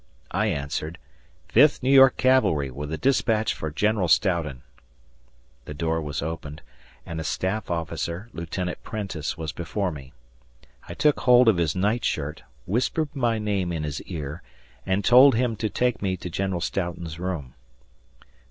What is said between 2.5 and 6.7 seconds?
with a dispatch for General Stoughton." The door was opened